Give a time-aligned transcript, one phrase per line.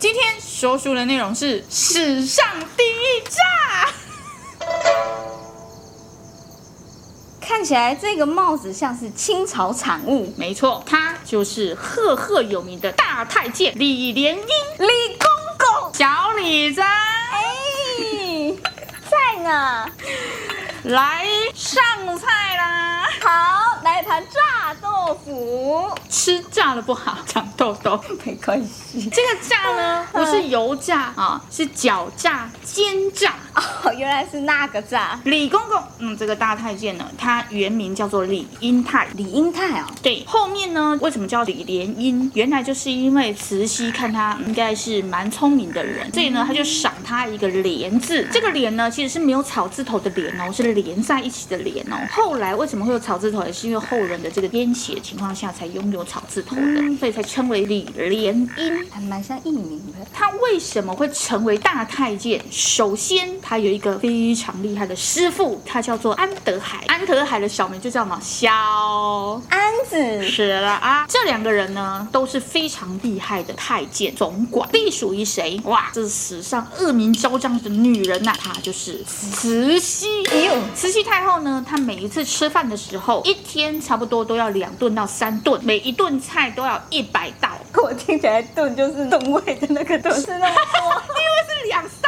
[0.00, 2.42] 今天说书的内容是史上
[2.74, 3.38] 第一诈。
[7.38, 10.32] 看起来这个帽子像是清朝产物。
[10.38, 14.42] 没错，他就是赫赫有名的大太监李莲英，
[14.78, 14.86] 李
[15.18, 15.28] 公
[15.58, 16.80] 公，小李子。
[16.80, 18.56] 哎，
[19.10, 19.86] 在呢，
[20.84, 23.06] 来上菜啦！
[23.20, 25.90] 好，来一盘炸豆腐。
[26.08, 29.08] 吃炸了不好，长痘痘，没关系。
[29.10, 33.34] 这个炸呢， 不是油炸啊，是脚炸、煎炸。
[33.54, 35.18] 哦，原来是那个炸。
[35.24, 39.08] 李公公，嗯，这个大太监呢，他原名叫做李英泰。
[39.14, 42.30] 李英泰哦，对，后面呢，为什么叫李莲英？
[42.34, 48.24] 原来就是因为慈禧看他应该是蛮聪明的人，所以呢，他就赏他一个莲字。
[48.32, 51.96] 这个莲呢，其实是没有草字头的莲哦，是连在一起的连哦。
[52.12, 53.44] 后来为什么会有草字头？
[53.44, 60.06] 也是因为后人的这个编写情况下才拥有草字头的，所以才称为李莲英，还蛮像艺名的。
[60.12, 62.40] 他为什么会成为大太监？
[62.50, 66.84] 首先，他有一个非常厉害的师傅，他叫做安德海。
[66.86, 68.20] 安德海的小名就叫什么？
[68.20, 68.52] 小
[69.48, 70.22] 安子。
[70.22, 75.58] 是了啊，这两个人呢都是非常厉害的太监总管，隶属于谁？
[75.64, 80.24] 哇，这是史上恶名昭彰的女人呐、啊，她就是慈禧。
[80.30, 87.50] 哎呦，慈禧太后呢，她每一次吃饭的时候，一天差不多都要两顿到三顿，每一顿菜都要一百道。
[87.82, 91.84] 我听起来顿就是吨位的那个顿，是那么多，因为是两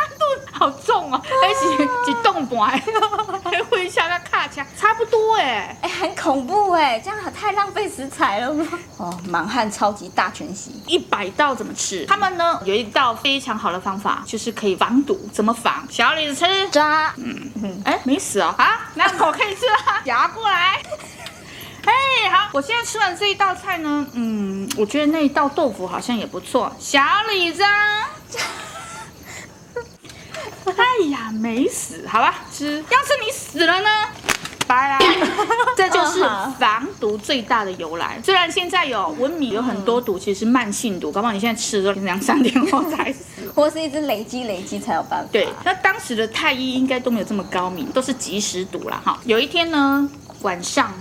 [0.63, 2.81] 好重啊，还是一动半，
[3.43, 8.65] 还会下个卡车，差不多哎，哎，很恐怖哎，这样太浪费食材了吗？
[8.97, 12.07] 哦，满汉超级大全席，一百道怎么吃？
[12.07, 15.85] 他们呢有一道非常好的方法，就是可以防毒，怎么防？
[15.91, 16.69] 小李子吃。
[16.69, 17.51] 渣，嗯。
[17.61, 20.81] 嗯，哎，没死哦，啊，那口可以吃了， 夹过来。
[21.85, 26.73] 哎，hey, 好，我现在吃完这一道菜呢，嗯，我觉得那一道豆腐好像也不错。
[26.79, 27.65] 小李子，
[30.67, 32.77] 哎呀，没死，好吧，吃。
[32.91, 33.89] 要是你死了呢？
[34.67, 34.99] 拜啦。
[35.77, 36.21] 这就是
[36.59, 38.21] 防毒最大的由来。
[38.25, 45.29] 虽然现在有文明有很多毒，其实是慢性毒，搞不好你现在吃了两三天后才死，或是一直累积累积才有办法。
[45.33, 49.01] 对，那当时的太医应该都没有这么高明，都是及时毒啦。
[49.05, 49.19] 哈。
[49.25, 50.09] 有一天呢，
[50.43, 50.93] 晚上。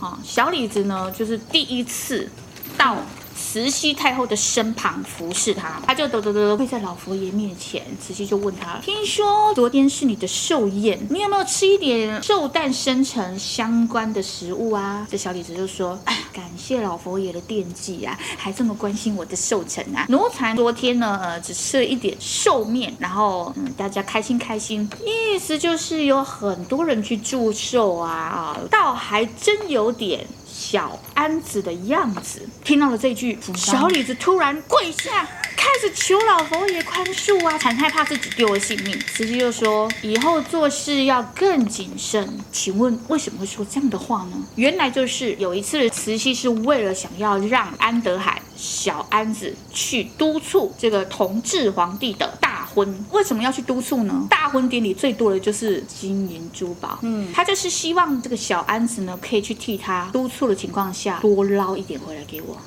[0.00, 2.30] 啊，小李子呢，就是第一次
[2.76, 2.96] 到
[3.38, 7.82] 慈禧太后的身旁服侍她，他就抖抖抖抖跪在老佛爷面前。
[8.00, 15.98] 慈禧就问他：“听说昨天是你的寿宴，你有没有吃一点寿诞生辰相关的食物啊？”这小李子就说：“，
[16.34, 20.04] 感谢老佛爷的惦记啊，还这么关心我的寿辰啊。
[20.08, 30.26] 奴才昨天呢，只吃了一点寿面，然后嗯，大家开心开心，意思就是有很多人去祝寿啊啊，倒还真有点。”
[30.70, 39.00] 小安子的样子，听到了这句，小李子突然跪下，开始求老佛爷宽恕啊，很害怕自己丢了性命。
[39.00, 42.38] 慈禧又说，以后做事要更谨慎。
[42.52, 44.46] 请问为什么会说这样的话呢？
[44.56, 52.47] 原来就是有一次，慈禧是为了想要让安德海小安子去督促这个同治皇帝的大。
[52.78, 54.26] 婚为什么要去督促呢？
[54.30, 62.56] 大婚典礼最多的就是金银珠宝，嗯，他就是希望这个小安子呢，可以去替他督促的情况下，多捞一点回来给我。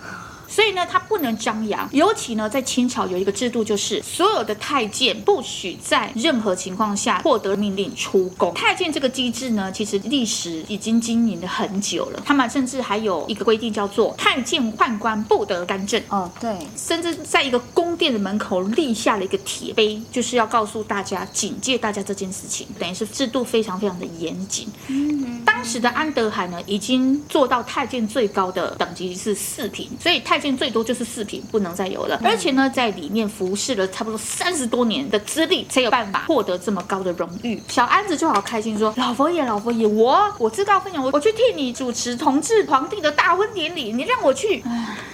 [0.51, 1.87] 所以呢，他不能张扬。
[1.93, 8.53] 尤其呢，在清朝有一个制度，就是所有的太监不许在任何情况下获得命令出宫。
[8.53, 12.21] 太监这个机制呢，其实历史已经经营了很久了。
[12.25, 16.03] 他们甚至还有一个规定，叫做太监宦官不得干政。
[16.09, 16.53] 哦，对。
[16.75, 22.65] 甚至在一个宫殿的门口立下了一个铁碑，就是要告诉大家、警戒大家这件事情。
[22.79, 24.67] 等于是制度非常非常的严谨。
[24.87, 25.41] 嗯。
[25.45, 30.51] 当时的安德海呢，已经做到太监最高的等级是四品，所以太监。
[30.61, 32.19] 最多就是四品，不能再有了。
[32.23, 37.59] 而且呢，在里面服侍了差不多三十多年的资历，才有办法获得这么高的荣誉。
[37.67, 44.63] 小安子就好开心说：“老佛爷，老佛爷，我我自告奋勇，我我去替你主持同治皇帝的大婚典礼，你让我去。”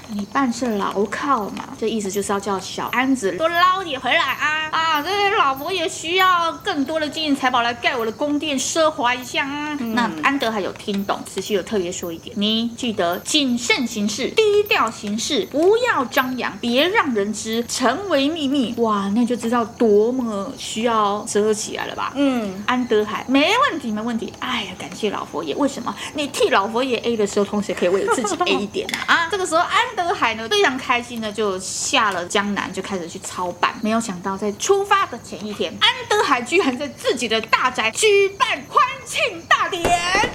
[0.10, 5.02] 你办事牢靠嘛，这意思就是要叫小安子多捞点回来啊啊！
[5.02, 9.78] 这老佛爷需要更多的金银财宝来盖我的宫殿，奢华一下啊。
[9.80, 18.74] 嗯、那安德还有听懂，慈禧有特别说一点，你记得谨慎行事，低调行事，不要张扬，别让人知，成为秘密。
[18.78, 22.14] 哇，那就知道多么需要遮起来了吧？
[22.16, 24.32] 嗯，安德海没问题，没问题。
[24.40, 25.54] 哎呀，感谢老佛爷。
[25.56, 25.94] 为什么？
[26.14, 29.04] 你替老佛爷 A 的时候，同时可以为了自己 A 一点啊？
[29.28, 29.97] 啊，这个时候安。
[29.98, 33.74] 德海呢非常开心的就下了江南，就开始去操办。
[33.82, 39.82] 没有想到在出发的前一天，安德海居然在自己的大宅举办欢庆大典，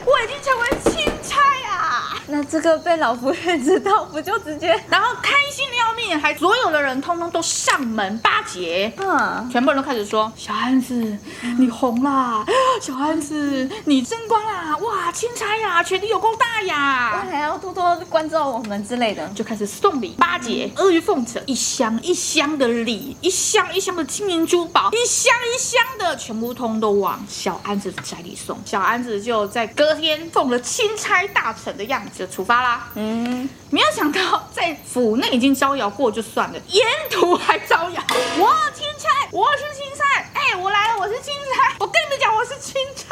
[0.04, 2.18] 我已经成为钦差啊！
[2.26, 5.76] 那这个被老夫人知道，不就直接然后开心的
[6.18, 11.16] 还所有的人通通都上门巴结，嗯，全部人都开始说：小安子，
[11.58, 12.44] 你红啦！
[12.80, 14.76] 小安子，你升官啦！
[14.78, 17.24] 哇，钦差呀，权力有够大呀！
[17.30, 28.58] 还要多多关照我们之类的，就开始送礼巴结，阿谀奉承，一箱一箱的礼，一箱一箱的金银珠宝，一箱一箱的全部通都往小安子的宅里送。
[28.64, 32.88] 小安子就在隔天奉了钦差大臣的样子出发啦。
[32.94, 38.02] 嗯，没有想到在府内已经招摇过就算了，沿途还招摇。
[38.38, 41.74] 我青菜，我是青菜，哎，我来了，我是青菜。
[41.78, 43.04] 我跟你们讲，我是青菜。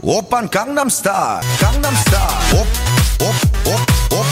[0.00, 2.66] 我扮 Gangnam Style，Gangnam Style，我
[3.20, 3.26] 我
[3.64, 3.70] 我
[4.10, 4.24] 我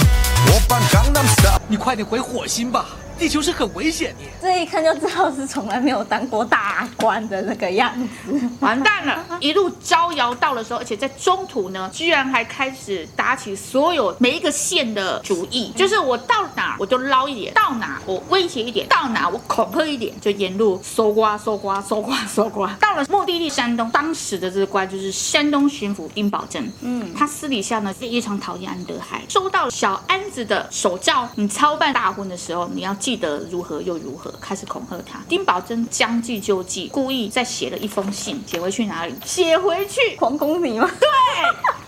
[0.46, 1.63] 我扮 Gangnam Style。
[1.74, 2.86] 你快点回火星吧。
[3.16, 7.92] 地球是很危险的，这一看就知道是从来没有当过大官的那个样
[8.26, 9.24] 子，完蛋了！
[9.38, 22.74] 一路招摇到的时候，而且在中途呢，居然还开始打起所有每一个县的主意，就是我到哪我就捞一点，到哪我威胁一点，到哪我恐吓一点，就沿路搜刮、搜刮、搜刮、搜刮。
[22.80, 32.92] 到了目的地山东，当时的这个官就是山东巡抚丁宝珍，嗯，他私底下呢非常讨厌安德海，收到小安子的手诏，你操办大婚的时候，你要。
[33.04, 35.18] 记得如何又如何，开始恐吓他。
[35.26, 39.14] 丁宝珍将计就计，故意再写了一封信，写回去哪里？
[39.24, 40.86] 写回去皇宫里吗？
[41.00, 41.08] 对，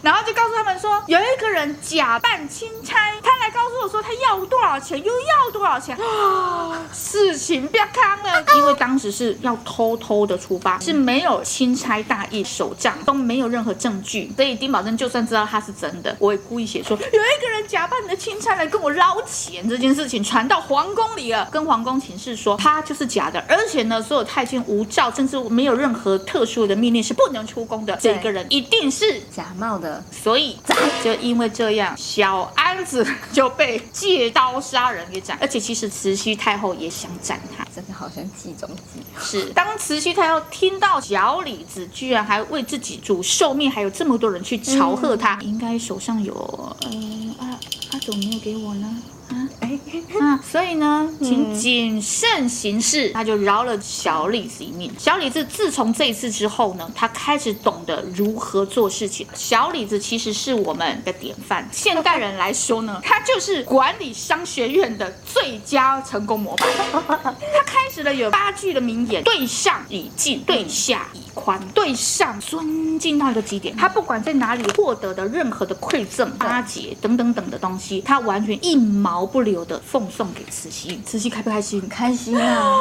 [0.07, 5.97] 然后就告诉他们说，有一个人假扮钦差，他来告诉我说他要多少钱，又要多少钱。
[5.97, 21.05] 啊，事情不要康了，因为当时是要偷偷的出发，是没有钦差大印手账，都没有任何证据，所以丁宝桢就算知道他是真的，我也故意写说有一个人假扮你的钦差来跟我捞钱，这件事情传到皇宫。
[21.17, 27.97] 里了，跟皇宫请示说他就是假的，而且呢，所有太监无照，甚至没有任何特殊的命令是不能出宫的。
[27.97, 30.57] 这个人一定是假冒的，所以
[31.03, 35.37] 就因为这样，小安子就被借刀杀人给斩。
[35.41, 39.01] 而且其实慈禧太后也想斩他，真的好像计中计。
[39.21, 46.35] 是当慈禧太后听到小李子居然还为自己主寿命，还有这么多人去朝贺他，嗯、应该手上有
[46.83, 47.59] 呃阿
[47.93, 49.03] 阿总没有给我呢？
[49.29, 49.79] 啊，哎，
[50.21, 54.93] 啊，所以呢，请谨慎行事，他就饶了小李子一命。
[54.99, 59.27] 小李子自从这一次之后呢，他开始懂得如何做事情。
[59.35, 66.69] 小李子其实是我们的典范，现代人来说呢， 他就是管理商学院的最佳成功模板。
[66.93, 73.77] 他开始了有八句的名言：对上以进，对下以宽，对上尊敬到一个极点。
[73.77, 79.25] 他不管在哪里获得的任何的馈赠、巴结等等等的东西，他完全一毛。
[79.27, 81.83] 不留的奉送给慈禧，慈禧开不开心？
[81.91, 82.77] 开心啊，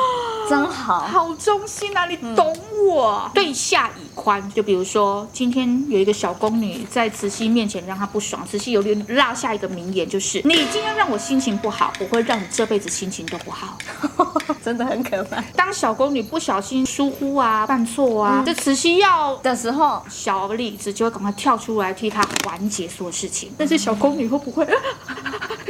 [0.50, 2.06] 真好，好忠心啊！
[2.06, 2.56] 你懂
[2.88, 3.24] 我。
[3.25, 13.77] 嗯、对下以宽，就比如说今天有一个小宫女在慈禧面前让她不爽，慈禧有点落下一个名言，就是你今天让我心情不好，我会让你这辈子心情都不好。
[14.63, 15.42] 真的很可怕。
[15.56, 23.51] 当小宫女不小心疏忽啊、犯错啊，这、嗯、慈禧要的时候，小李子就会赶快跳出来替她缓解所有事情。
[23.57, 24.65] 但是小宫女会不会？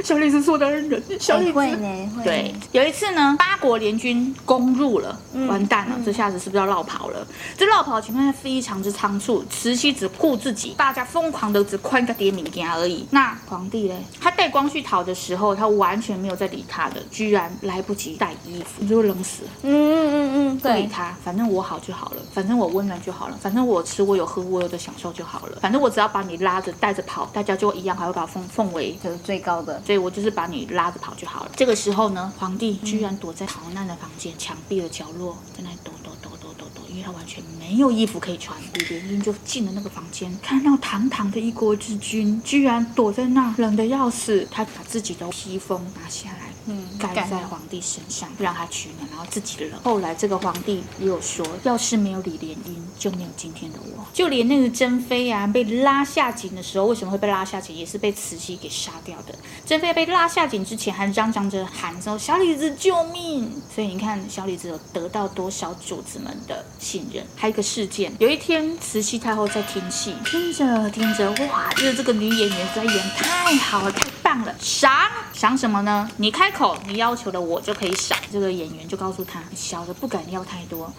[0.05, 2.11] 小李子说的恩人，小李子会呢。
[2.23, 7.25] 对，有一次呢，八国联军攻入了，完蛋了，这下子是不是要绕跑了？
[7.57, 13.07] 这绕跑的情况下非常之仓促，慈禧只顾自己，大家疯狂的只宽个点名给而已。
[13.09, 19.41] 那皇帝嘞，他带光绪逃的时候，他完全没有在理他的，居然来不及带衣服，你就会冷死。
[19.63, 29.81] 嗯嗯嗯嗯，不理他，反正我好就好了，反正我温暖就好了，反正我吃我有喝我有的享受就好了，反正我只要把你拉着带着跑，大家就一样还会把奉奉为就是最高的。
[29.83, 31.51] 所我就是把你拉着跑就好了。
[31.55, 38.57] 这个时候呢，皇帝居然躲在逃难的房间墙壁的角落，在那里抖抖抖抖抖抖，因为他完全没有衣服可以穿。
[38.73, 44.47] 李莲英就进了那个房间，看到堂堂的一国之君居然躲在那，冷得要死。
[44.51, 46.44] 他把自己的披风拿下来。
[46.67, 49.79] 嗯，盖在皇帝身上，不让他取暖，然后自己冷。
[49.83, 54.05] 后来这个皇帝也有说，要是没有李莲英，就没有今天的我。
[54.13, 59.35] 就连那个珍妃啊，被拉下井的时候，为什么会被拉下井，也是被慈禧给杀掉的。
[59.65, 67.23] 珍妃被拉下井之前，还嚷嚷着喊说：“小李子救命！”所以你看，小李子有得到多少主子们的信任？
[67.35, 74.91] 还有一个事件，有一天慈禧太后在听戏，听着听着，哇，就是这个女演员在演太好了，太棒了，赏。
[75.35, 76.09] 想什么呢？
[76.15, 78.17] 你开口，你要求的我就可以赏。
[78.31, 80.91] 这个演员就告诉他，小的不敢要太多、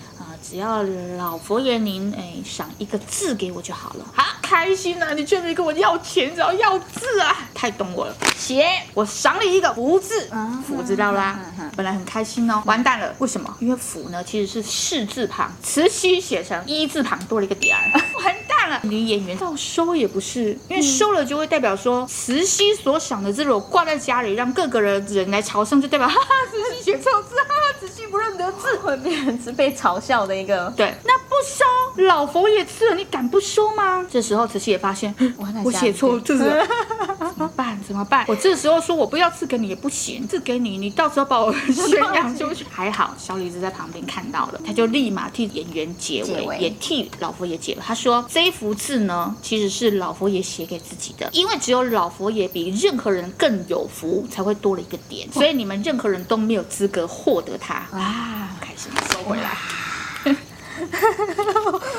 [0.48, 0.80] 只要
[1.18, 4.04] 老佛爷您哎赏一个字给我就好了。
[4.14, 5.12] 好，开心啊！
[5.12, 8.14] 你居然没跟我要钱，只要要字啊，太懂我了。
[8.36, 10.30] 写，我赏你一个福字，
[10.64, 11.40] 福知道啦。
[11.74, 13.52] 本来很开心哦，完蛋了，为什么？
[13.58, 18.80] 因为福呢其实是士字旁，慈禧写成一字旁多了一个点儿， 完蛋了。
[18.84, 27.34] 女演员要收也不是，因为收了就会代表说慈禧所赏的字如果挂在家里，让各个人人来朝圣，就代表哈哈，慈禧写错字，
[27.86, 30.72] 慈禧不认得字，会变成是被嘲笑的一个。
[30.76, 34.04] 对，那不收，老佛爷吃了，你敢不收吗？
[34.10, 35.14] 这时候慈禧也发现，
[35.64, 36.36] 我写错字
[37.56, 37.80] 办？
[37.82, 38.24] 怎么办？
[38.28, 42.64] 我这时候说我不要赐给你也不行，赐给你，你到时候把我 宣扬出去。
[42.70, 47.82] 还好小李子在旁边看到了，他就立马替演员解围，解围也替老佛爷解了。
[47.84, 58.56] 他说这一幅字呢，其实是老佛爷写给自己的，因为只有老佛爷比任何人更有福，才会多了一个点，所以你们任何人都没有资格获得它啊！
[58.60, 59.56] 开心收回来。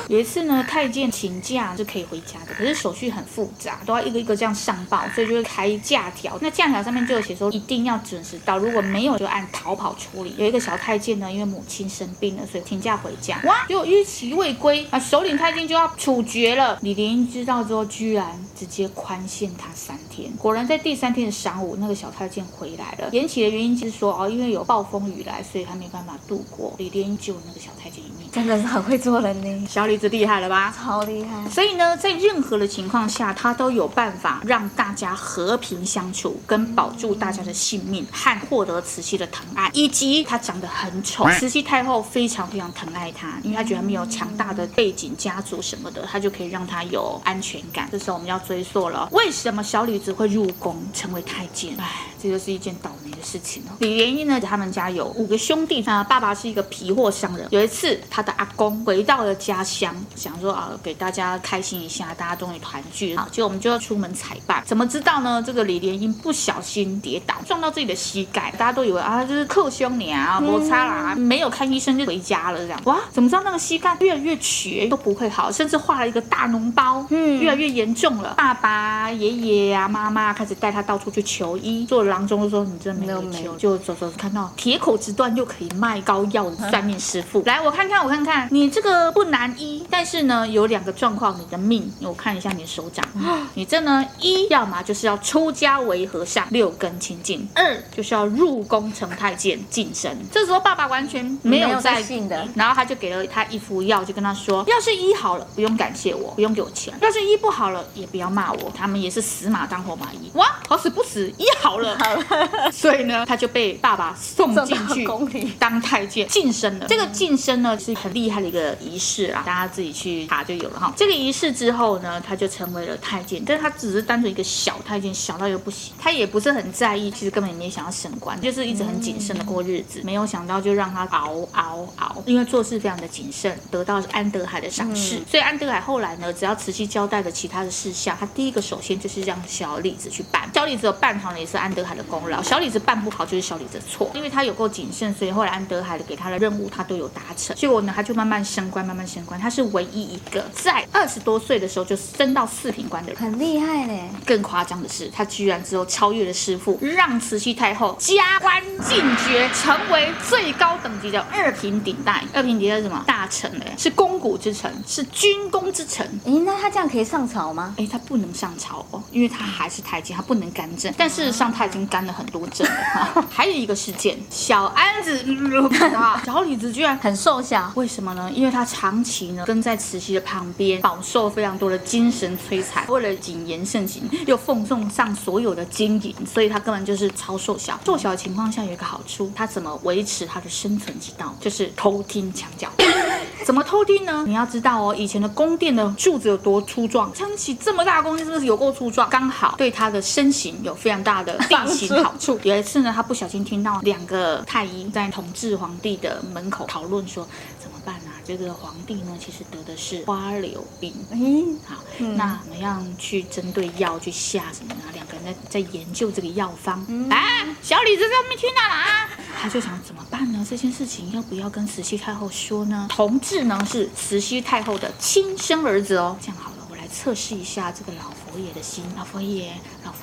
[0.08, 6.38] 有一次呢，太监请假是可以回家的，可是手续很复杂，都要一个一个这样上报，所以就会开假条。
[6.40, 10.34] 那假条上面就有写说一定要准时到，如果没有就按逃跑处理。
[10.38, 16.78] 有一个小太监呢，因为母亲生病了，所以请假回家，哇，就逾期未归啊，首领太监就要处决了。
[16.80, 20.30] 李莲英知道之后，居然直接宽限他三天。
[20.38, 23.10] 果然在第三天的晌午，那个小太监回来了。
[23.12, 26.74] 延期的原因就是说哦，因为有暴风雨来，所以他没办法度过。
[26.78, 28.68] 李莲英救那个小太监一命，真的是。
[28.68, 30.72] 很会做人呢，小 李子厉害了吧？
[30.78, 31.50] 超厉害。
[31.50, 47.88] 所以呢，在任何的情况下，他都有办法让大家和平相处，跟保住大家的性命，和获得慈禧的疼爱，以及他长得很丑，慈禧太后非常非常疼爱他，因为他觉得他没有强大的背景、家族什么的，他就可以让他有安全感。
[47.90, 51.74] 这时候我们要追溯了，为什么小李子会入宫成为太监？
[51.78, 53.72] 哎，这就是一件倒霉的事情了。
[53.80, 57.46] 李莲英呢，他们家有五个兄弟，他，爸爸是一个皮货商人。
[57.50, 63.22] 有一次，他的阿公回到了家乡，想说啊，给大家开心一下，大家终于团聚了。
[63.22, 65.42] 好，结果我们就要出门采办，怎么知道呢？
[65.44, 72.80] 这个李莲英不小心跌倒，撞到自己的膝盖，大家都以为啊，就是克胸你啊，摩擦啦，没有看医生就回家了，这样。
[72.84, 78.34] 哇，怎么知道那个膝盖越来越瘸，都不会好，甚至画了一个大脓包，嗯，越来越严重了。
[78.36, 81.86] 爸爸、爷爷啊、妈妈开始带他到处去求医。
[81.86, 93.04] 做郎中的时候，你真没有求，就走走看到铁口直断又可以卖膏药的算命师傅，来，我看看，我看看，你这个不难医，但是呢，有两个状况，你的命，我看一下你的手掌，
[93.54, 100.10] 你这呢，一要么就是要出家为和尚，六根清净；二就是要入宫成太监，晋升。
[100.32, 108.72] 这时候爸爸完全没有在信的，然后他就给了他一副药，就跟他说，要是医好了，不用感谢我，不用给我钱；要是医不好了，也不要骂我。
[108.76, 115.52] 他们也是死马当活马医，哇，好死不死，医好了， 好了，所以呢，他就被爸爸送进去宫里。
[115.58, 116.86] 当太监，晋升了。
[116.86, 120.92] 这个晋升呢，是很厉害的一个仪式啦，大家自己去查就有了哈。
[120.96, 130.00] 这个仪式之后呢，他就成为了太监，但是他只是单纯一个小太监，小到又不行，他也不是很在意，其实根本也没想要升官，就是一直很谨慎的过日子。
[130.02, 135.20] 没有想到就让他熬熬熬，因为做事非常的谨慎，得到安德海的赏识。
[135.30, 140.48] 所以安德海后来呢，只要慈禧交代的其他的事项，他第一个首先就是让小李子去办。
[140.54, 147.54] 小李子有办好了，也是安德海的功劳；小李子办不好，就是小李子错，因为他有够谨慎，所以后来安德海给他的任务，他都有达成。
[147.54, 149.38] 结果呢，他就慢慢升官，慢慢升官。
[149.38, 154.08] 他是唯一一个在二十多岁的时候就升到四品官的人，很厉害嘞。
[154.26, 162.24] 更夸张的是，他居然之后超越了师傅，让慈禧太后加官进爵，成为最高等级的二品顶戴。
[162.32, 163.02] 二品顶戴是什么？
[163.06, 166.06] 大臣嘞，是肱骨之臣，是军功之臣。
[166.24, 167.74] 哎，那他这样可以上朝吗？
[167.78, 170.92] 哎，他不能上朝哦，因为他还是太监，他不能干政。
[170.96, 172.74] 但事实上，他已经干了很多政了。
[173.14, 175.24] 哈， 还有一个事件，小安子，
[175.94, 178.30] 啊，小李子居然很瘦小，为什么呢？
[178.34, 182.86] 因为他长期呢跟在慈禧的旁边，饱受非常多的精神摧残。
[182.88, 187.80] 为了谨言慎行，又奉送上所有的金银，所以他根本就是超瘦小。
[187.86, 191.34] 瘦小的情况下有一个好处，他怎么维持他的生存之道？
[191.40, 192.68] 就是偷听墙角。
[193.46, 194.24] 怎么偷听呢？
[194.26, 202.38] 你要知道哦，以前的宫殿的柱子有多粗壮，撑起这么大的宫殿是不是有够粗壮，刚好对他的身形有非常大的地形 好处。
[202.42, 207.26] 有一次呢，他不小心听到两个太医在同治皇帝的门口讨论说，
[207.58, 208.07] 怎么办啊？
[208.36, 210.92] 这个皇帝呢，其实得的是花柳病。
[211.10, 214.80] 嗯，好，嗯、那怎么样去针对药去下什么呢？
[214.92, 216.84] 两个人在在研究这个药方。
[216.88, 217.16] 嗯、啊，
[217.62, 219.08] 小李子在外面听到了啊，
[219.40, 220.46] 他就想怎么办呢？
[220.48, 222.86] 这件事情要不要跟慈禧太后说呢？
[222.90, 226.14] 同治呢是慈禧太后的亲生儿子哦。
[226.20, 228.84] 这样好了，我来测试一下这个老佛爷的心。
[228.94, 229.54] 老佛爷，
[229.84, 229.97] 老。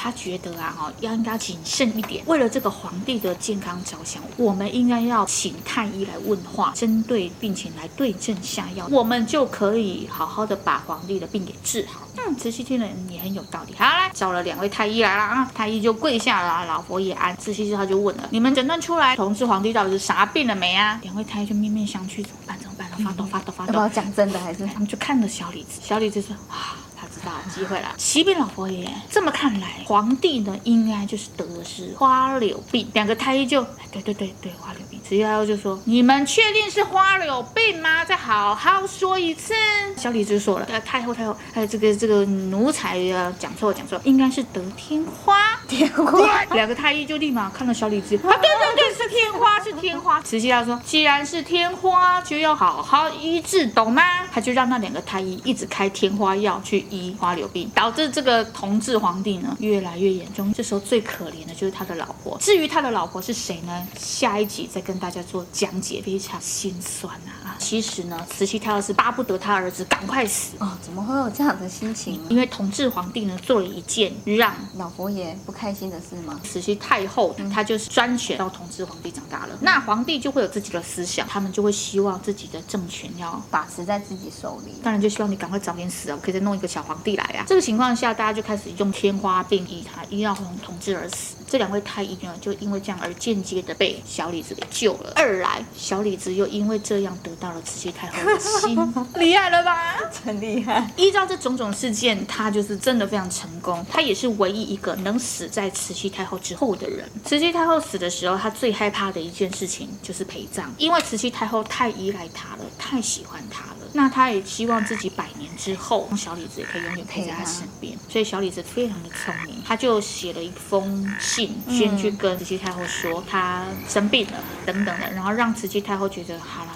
[0.00, 12.06] 他觉得啊，哈，要应该谨慎一点，为了这个皇帝的健康着想，我们应该要请太医来问话，针对病情来对症下药，我们就可以好好的把皇帝的病给治好。
[12.16, 13.74] 嗯，慈禧听了也很有道理。
[13.76, 17.36] 好，来找了两位太医来了啊，太医就跪下了，老佛爷安。
[17.36, 21.00] 慈禧他就问了，你们诊断出来同治皇帝到底是啥病了没啊？
[21.02, 22.56] 两位太医就面面相觑，怎么办？
[22.60, 22.88] 怎么办？
[23.04, 23.72] 发抖，发抖，发抖。
[23.74, 24.64] 要讲真的还是？
[24.66, 26.76] 他们就看着小李子，小李子说啊。
[27.18, 32.88] 知道机会了，启禀老佛爷，这么看来，皇帝呢应该就是得的是花柳病。
[32.94, 34.97] 两个太医就，对对对对，花柳病。
[35.08, 38.04] 慈禧太后就说：“你们确定是花柳病吗？
[38.04, 39.54] 再好好说一次。”
[39.96, 46.44] 小李子说了：“太后太后，还有这个这个奴才啊，讲错讲错，应该是得天花。”天花。
[46.52, 50.20] 两个太医就立马看了小李子，啊，对对对，是天花是天花。
[50.20, 57.16] 慈禧太后说：“既然是天花，就要好好医治，懂吗？”他就让那两个太医一直开天花药去医。
[57.18, 62.36] 花柳病导致这个同治皇帝呢越来越严重，这时候最可怜的就是他的老婆。
[62.38, 63.88] 至于他的老婆是谁呢？
[63.98, 67.14] 下一集再跟大家做讲解，非常心酸
[67.44, 67.56] 啊！
[67.58, 70.76] 其实呢，慈禧太后是巴不得他儿子赶快死哦。
[70.82, 72.20] 怎么会有这样的心情？
[72.28, 76.40] 因为同治皇帝呢做了一件让老佛爷不开心的事吗？
[76.42, 87.44] 慈禧太后她就是专权到同治皇帝长大了，嗯、那皇帝就会有自己的思想，他们就会希望自己的政权要把持在自己手里，当然就希望你赶快早点死啊，我可以再弄一个小皇帝来啊。
[87.46, 91.36] 这个情况下，大家就开始用天花病医他，医到同同治而死。
[91.48, 95.12] 这两位太医呢，就因为这样而间接的被小李子给救了。
[95.16, 98.76] 二来，小李子又因为这样得到了慈禧太后的心，
[99.16, 99.96] 厉害了吧？
[100.24, 100.90] 真厉害！
[100.96, 103.84] 依照这种种事件，他就是真的非常成功。
[103.90, 107.08] 他也是唯一一个能死在慈禧太后之后的人。
[107.24, 113.87] 慈禧太后死的时候，他最害怕的一件事情就是陪葬，因为慈禧太后太依赖他了，太喜欢他了。
[113.92, 117.96] 那他也希望自己百年之后，小李子也可以永远陪在他身边。
[118.08, 124.34] 所以小李子非常的聪明，他就写了一封信，先去跟慈禧太后说他生病了
[124.66, 126.72] 等等的，然后让慈禧太后觉得好了。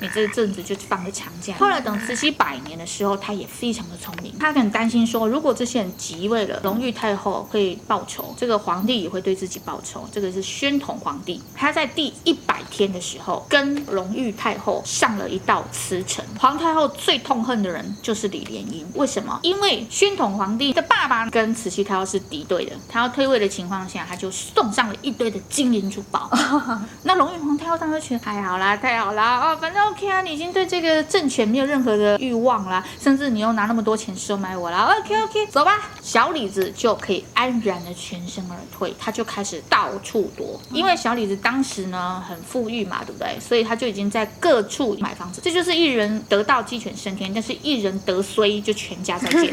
[0.00, 1.54] 你这阵子就放个长假。
[1.58, 4.32] 后来等慈禧百年的时候，他也非常的聪明。
[4.38, 10.08] 他很担心说，如果这些人即位了，隆裕太后会报仇，这个皇帝也会对自己报仇。
[10.12, 16.24] 这个是宣统皇帝，他在第一百天的时候，跟隆裕太后上了一道辞呈。
[16.38, 19.40] 皇太后最痛恨的人就是李莲英，为什么？
[19.42, 26.30] 因为宣统皇帝的爸爸跟慈禧太后是敌对的，他要退位的情况下，他就送上了一堆的金银珠宝。
[27.04, 29.71] 那隆裕皇太后当时觉得太好啦，太好啦，哦，反正。
[29.76, 34.94] OK 啊，你已经对这个政权没有任何的欲望啦，甚至你又拿那么多钱收买我啦。
[34.98, 43.38] OK OK，走吧，小李子就可以安然的全身而退，他就开始到处躲，因为小李子当时呢很富裕嘛，对不对？
[43.40, 49.52] 所以他就已经在各处买房子，这就是一人得道鸡犬升天，但是一人得衰就全家再见。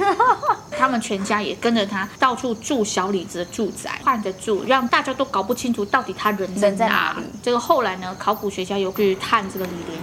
[0.72, 7.24] 他们全家也跟着他到处住小李子的住宅，换着住，让大家都搞不清楚到底他人在哪里。
[7.44, 10.00] 这个后来呢，考古学家有去探这个李莲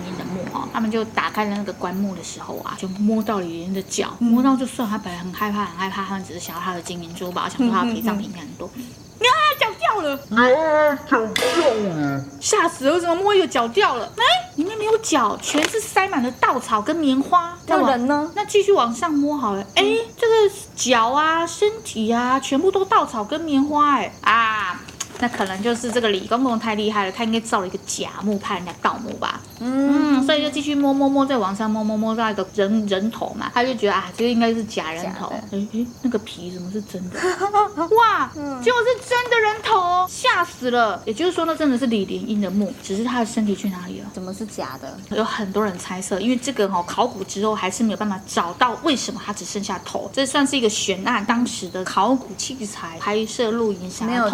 [0.73, 8.71] 他们就打开了那个棺木的时候啊，就摸到李莲英的脚，摸到就算，他本来很害怕，很害怕，他们只是想要他的金银珠宝，想说他陪葬品很多。
[9.19, 10.15] 啊，脚掉了！
[10.31, 12.25] 啊，脚掉了！
[12.41, 13.01] 吓死了！
[13.01, 14.13] 怎么摸有脚掉了？
[14.17, 14.25] 哎，
[14.57, 17.57] 里面没有脚，全是塞满了稻草跟棉花。
[17.67, 18.31] 那人呢？
[18.35, 19.67] 那继续往上摸好了。
[19.75, 19.85] 哎，
[20.17, 23.95] 这个脚啊，身体啊，全部都稻草跟棉花。
[23.97, 24.81] 哎啊！
[25.19, 29.41] 那可能就是这个李公公太厉害了，他应该造了一个假墓，怕人家盗墓吧？
[29.61, 35.27] 嗯，所以就继续摸摸摸，在网上摸摸摸到一个人人头嘛，他就觉得啊，这个应该是假人头。
[35.53, 37.19] 哎哎，那个皮怎么是真的？
[37.97, 41.01] 哇，就是真的人头，吓死了！
[41.07, 44.07] 也就是说，那真的是李莲英的墓，只是他的身体去哪里了？
[44.13, 44.99] 怎么是假的？
[45.17, 51.25] 有很多人猜测，因为这个哦，考古之后还是没有办法找到为什么他只剩下头，这算是一个悬案。
[51.25, 54.29] 当时的考古器材、拍摄录影啥，没有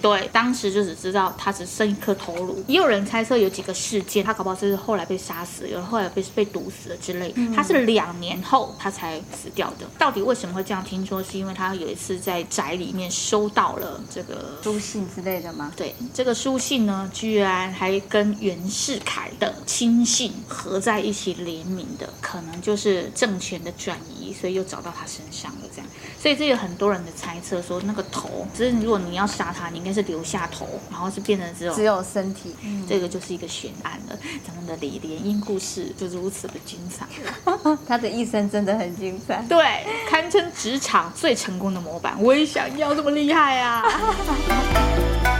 [0.00, 7.32] 对，当时就只知道他只剩一颗头颅，也有人猜测有几个事件，他搞不好就是后来被杀死，有人后来被被毒死了之类。
[7.36, 10.82] 嗯、他是两年后他才死掉的，到底为什么会这样？
[10.82, 15.72] 听说是因为他有一次在宅里面收到了这个书信之类的吗？
[15.76, 25.86] 对，这个书信呢，居然还跟袁世凯的亲信合在一起联名的，可能就是政权的转移，所以又找到他身上了这样。
[26.20, 34.18] 所以这有很多人的猜测说，那个头，只是如果你要杀他，你应该是留下头，然后是变成只有只有身体，嗯、这个就是一个悬案了。
[34.46, 37.06] 咱们的李莲英故事就如此的精彩，
[37.86, 42.16] 他的一生真的很精彩，对，堪称职场最成功的模板。
[42.20, 43.82] 我也想要这么厉害啊！